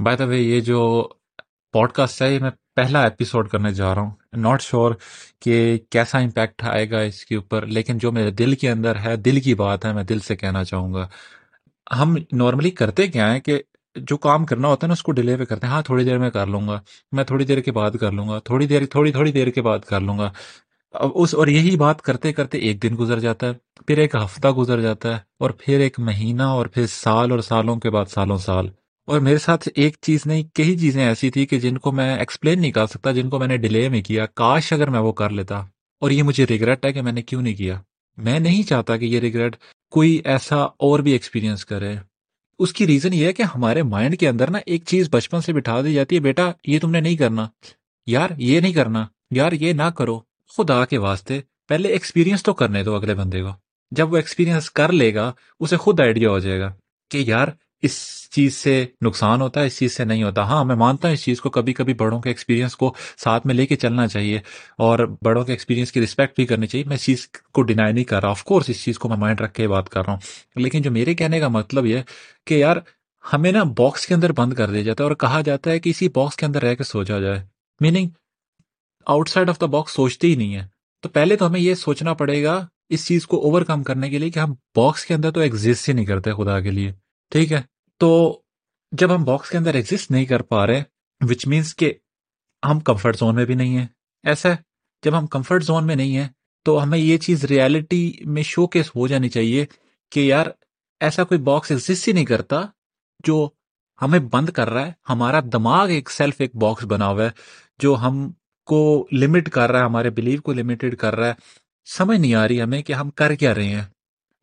[0.00, 1.08] By the وے یہ جو
[1.74, 4.10] pod cost ہے، یہ میں پہلا ایپیسوڈ کرنے جا رہا ہوں.
[4.36, 4.92] ناٹ شیور
[5.40, 9.16] کہ کیسا امپیکٹ آئے گا اس کے اوپر، لیکن جو میرے دل کے اندر ہے،
[9.16, 11.06] دل کی بات ہے، میں دل سے کہنا چاہوں گا.
[11.98, 13.60] ہم نارملی کرتے کیا ہیں کہ
[13.96, 15.72] جو کام کرنا ہوتا ہے نا، اس کو ڈیلے پہ کرتے ہیں.
[15.72, 16.80] ہاں تھوڑی دیر میں کر لوں گا،
[17.12, 19.78] میں تھوڑی دیر کے بعد کر لوں گا، تھوڑی دیر، تھوڑی تھوڑی دیر کے بعد
[19.78, 20.30] کر لوں گا.
[20.94, 23.52] اس، اور یہی بات کرتے کرتے ایک دن گزر جاتا ہے،
[23.86, 27.76] پھر ایک ہفتہ گزر جاتا ہے، اور پھر ایک مہینہ، اور پھر سال اور سالوں
[27.76, 28.68] کے بعد، سالوں سال.
[29.06, 32.60] اور میرے ساتھ ایک چیز نہیں، کئی چیزیں ایسی تھی کہ جن کو میں ایکسپلین
[32.60, 35.30] نہیں کر سکتا، جن کو میں نے ڈیلے میں کیا۔ کاش اگر میں وہ کر
[35.30, 35.58] لیتا۔
[36.00, 37.80] اور یہ مجھے ریگریٹ ہے کہ میں نے کیوں نہیں کیا۔
[38.16, 39.56] میں نہیں چاہتا کہ یہ ریگریٹ
[39.90, 41.96] کوئی ایسا اور بھی ایکسپیرینس کرے۔
[42.58, 45.52] اس کی ریزن یہ ہے کہ ہمارے مائنڈ کے اندر نا ایک چیز بچپن سے
[45.52, 47.46] بٹھا دی جاتی ہے، بیٹا، یہ تم نے نہیں کرنا۔
[48.06, 50.20] یار، یہ نہیں کرنا۔ یار، یہ نہ کرو۔
[50.56, 53.48] خدا کے واسطے پہلے ایکسپیرینس تو کرنے دو اگلے بندے کو۔
[53.90, 56.72] جب وہ ایکسپیرینس کر لے گا، اسے خود آئیڈیا ہو جائے گا
[57.10, 57.48] کہ یار
[57.82, 61.12] اس چیز سے نقصان ہوتا ہے، اس چیز سے نہیں ہوتا۔ ہاں میں مانتا ہوں
[61.12, 64.40] اس چیز کو کبھی کبھی بڑوں کے ایکسپیرینس کو ساتھ میں لے کے چلنا چاہیے
[64.78, 68.04] اور بڑوں کے ایکسپیرینس کی رسپیکٹ بھی کرنی چاہیے۔ میں اس چیز کو ڈینائی نہیں
[68.04, 70.20] کر رہا۔ آف کورس اس چیز کو میں مائنڈ رکھ کے بات کر رہا ہوں۔
[70.56, 71.98] لیکن جو میرے کہنے کا مطلب یہ
[72.46, 72.76] کہ یار،
[73.32, 75.90] ہمیں نا باکس کے اندر بند کر دیا جاتا ہے اور کہا جاتا ہے کہ
[75.90, 77.44] اسی باکس کے اندر رہ کے سوچا جائے۔
[77.80, 78.08] Meaning
[79.28, 80.66] outside of the box سوچتے ہی نہیں ہے
[81.02, 84.18] تو پہلے تو ہمیں یہ سوچنا پڑے گا اس چیز کو اوور کم کرنے کے
[84.18, 86.92] لیے کہ ہم باکس کے اندر تو ایگزٹ ہی نہیں کرتے خدا کے لیے۔
[87.34, 87.62] ٹھیک ہے۔
[87.98, 88.40] تو
[88.92, 90.82] جب ہم باکس کے اندر ایگزٹ نہیں کر پا رہے
[91.20, 91.92] وچ مینس کہ
[92.70, 93.86] ہم کمفرٹ زون میں بھی نہیں ہیں۔
[94.22, 94.56] ایسا ہے،
[95.04, 96.28] جب ہم کمفرٹ زون میں نہیں ہیں،
[96.64, 99.66] تو ہمیں یہ چیز ریالٹی میں شو کیس ہو جانی چاہیے
[100.10, 100.46] کہ یار
[101.00, 102.62] ایسا کوئی باکس ایگزٹ ہی نہیں کرتا
[103.26, 103.48] جو
[104.02, 107.30] ہمیں بند کر رہا ہے۔ ہمارا دماغ ایک سیلف ایک باکس بنا ہوا ہے،
[107.78, 108.30] جو ہم
[108.66, 111.34] کو لمٹ کر رہا ہے، ہمارے بلیو کو لمیٹڈ کر رہا ہے۔
[111.84, 113.82] سمجھ نہیں آ رہی ہمیں کہ ہم کر کیا رہے ہیں۔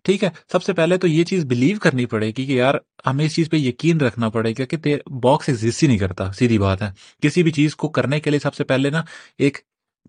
[0.03, 3.25] ٹھیک ہے، سب سے پہلے تو یہ چیز بلیو کرنی پڑے گی کہ یار ہمیں
[3.25, 6.81] اس چیز پہ یقین رکھنا پڑے گا کہ باکس ایگزٹ ہی نہیں کرتا، سیدھی بات
[6.81, 9.03] ہے۔ کسی بھی چیز کو کرنے کے لیے سب سے پہلے نا
[9.37, 9.57] ایک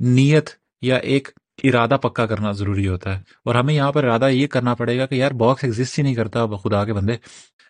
[0.00, 0.50] نیت
[0.82, 1.28] یا ایک
[1.64, 5.06] ارادہ پکا کرنا ضروری ہوتا ہے۔ اور ہمیں یہاں پر ارادہ یہ کرنا پڑے گا
[5.06, 7.12] کہ یار باکس ایگزٹ ہی نہیں کرتا خدا کے بندے۔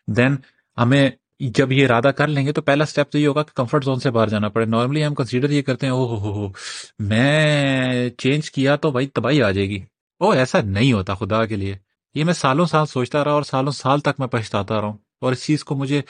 [0.06, 0.36] دین
[0.78, 1.10] ہمیں
[1.40, 4.00] جب یہ ارادہ کر لیں گے تو پہلا اسٹیپ تو یہ ہوگا کہ کمفرٹ زون
[4.00, 6.52] سے باہر جانا پڑے۔ نارملی ہم کنسیڈر یہ کرتے ہیں او ہو ہو
[6.98, 9.78] میں چینج کیا تو بھائی تباہی آ جائے گی۔
[10.20, 11.76] او ایسا نہیں ہوتا خدا کے لیے۔
[12.14, 15.32] یہ میں سالوں سال سوچتا رہا اور سالوں سال تک میں پچھتاتا رہا ہوں۔ اور
[15.32, 16.02] اس چیز کو مجھے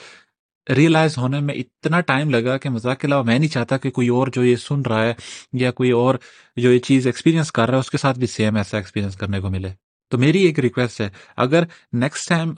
[0.75, 4.07] ریئلائز ہونے میں اتنا ٹائم لگا کہ مذاق کے علاوہ میں نہیں چاہتا کہ کوئی
[4.07, 5.13] اور جو یہ سن رہا ہے
[5.53, 6.15] یا کوئی اور
[6.57, 9.39] جو یہ چیز ایکسپیرینس کر رہا ہے اس کے ساتھ بھی سیم ایسا ایکسپیرینس کرنے
[9.39, 9.69] کو ملے۔
[10.09, 11.63] تو میری ایک ریکویسٹ ہے، اگر
[11.93, 12.53] نیکسٹ ٹائم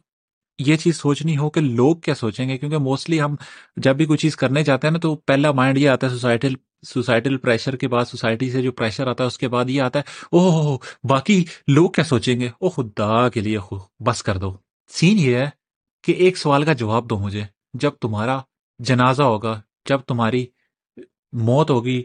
[0.60, 3.36] یہ چیز سوچنی ہو کہ لوگ کیا سوچیں گے؟ کیونکہ موسٹلی ہم
[3.78, 6.54] جب بھی کوئی چیز کرنے جاتے ہیں نا تو پہلا مائنڈ یہ آتا ہے سوسائٹل
[6.86, 10.00] سوسائٹل پریشر کے بعد، سوسائٹی سے جو پریشر آتا ہے، اس کے بعد یہ آتا
[10.00, 13.58] ہے او ہو باقی لوگ کیا سوچیں گے؟ او خدا کے لیے
[14.00, 14.58] بس کر دو۔
[14.88, 15.50] سین یہ ہے
[16.04, 18.42] کہ ایک سوال کا جواب دو مجھے۔ جب تمہارا
[18.80, 20.48] جنازہ ہوگا، جب تمہاری
[21.34, 22.04] موت ہوگی،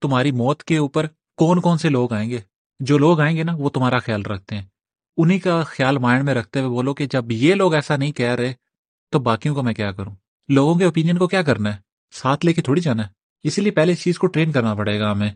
[0.00, 2.38] تمہاری موت کے اوپر کون کون سے لوگ آئیں گے؟
[2.80, 4.64] جو لوگ آئیں گے نا، وہ تمہارا خیال رکھتے ہیں۔
[5.16, 8.34] انہی کا خیال مائنڈ میں رکھتے ہوئے بولو کہ جب یہ لوگ ایسا نہیں کہہ
[8.34, 8.54] رہے،
[9.10, 10.14] تو باقیوں کو میں کیا کروں؟
[10.48, 11.80] لوگوں کے اوپینین کو کیا کرنا ہے؟
[12.12, 15.00] ساتھ لے کے تھوڑی جانا ہے؟ اسی لیے پہلے اس چیز کو ٹرین کرنا پڑے
[15.00, 15.30] گا ہمیں۔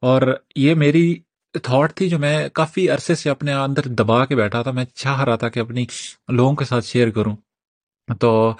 [0.00, 1.18] اور یہ میری
[1.62, 5.24] تھاٹ تھی جو میں کافی عرصے سے اپنے اندر دبا کے بیٹھا تھا، میں چاہ
[5.24, 5.86] رہا تھا کہ اپنی
[6.28, 7.36] لوگوں کے ساتھ شیئر کروں۔
[8.20, 8.54] تو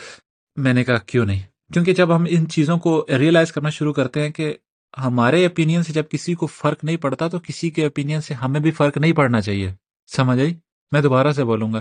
[0.56, 1.42] میں نے کہا کیوں نہیں؟
[1.72, 4.54] کیونکہ جب ہم ان چیزوں کو ریئلائز کرنا شروع کرتے ہیں کہ
[4.98, 8.60] ہمارے اوپینین سے جب کسی کو فرق نہیں پڑتا، تو کسی کے اوپینین سے ہمیں
[8.60, 9.72] بھی فرق نہیں پڑنا چاہیے۔
[10.16, 10.54] سمجھ آئی؟
[10.92, 11.80] میں دوبارہ سے بولوں گا۔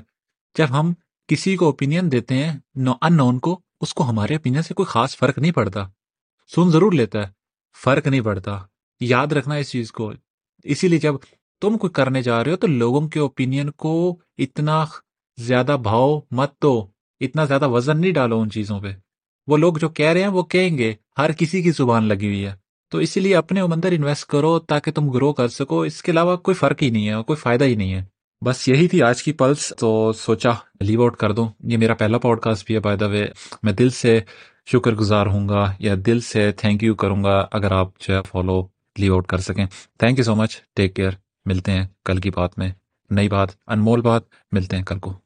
[0.57, 0.93] جب ہم
[1.27, 5.17] کسی کو اوپینین دیتے ہیں ان نون کو، اس کو ہمارے اوپینین سے کوئی خاص
[5.17, 5.87] فرق نہیں پڑتا۔
[6.47, 7.31] سن ضرور لیتا ہے۔
[7.83, 8.59] فرق نہیں پڑتا۔
[8.99, 10.11] یاد رکھنا اس چیز کو۔
[10.63, 11.15] اسی لیے جب
[11.61, 14.85] تم کوئی کرنے جا رہے ہو تو لوگوں کے اوپینین کو اتنا
[15.37, 16.87] زیادہ بھاؤ مت دو۔
[17.19, 18.87] اتنا زیادہ وزن نہیں ڈالو ان چیزوں پہ۔
[19.47, 22.45] وہ لوگ جو کہہ رہے ہیں وہ کہیں گے، ہر کسی کی زبان لگی ہوئی
[22.45, 22.53] ہے۔
[22.89, 26.37] تو اسی لیے اپنے اندر انویسٹ کرو تاکہ تم گرو کر سکو۔ اس کے علاوہ
[26.37, 28.05] کوئی فرق ہی نہیں ہے، کوئی فائدہ ہی نہیں ہے۔
[28.45, 32.17] بس یہی تھی آج کی پلس۔ تو سوچا لیو آؤٹ کر دوں۔ یہ میرا پہلا
[32.17, 33.25] پوڈ کاسٹ بھی ہے بائی دا وے
[33.63, 34.19] میں دل سے
[34.67, 38.21] شکر گزار ہوں گا یا دل سے تھینک یو کروں گا اگر آپ جو ہے
[38.31, 38.67] فالو
[38.99, 39.65] لیو آؤٹ کر سکیں۔
[39.99, 41.11] Thank you so much take care
[41.45, 42.71] ملتے ہیں کل کی بات میں.
[43.09, 43.49] نئی بات.
[43.67, 44.21] انمول بات.
[44.51, 45.24] ملتے ہیں کل کو.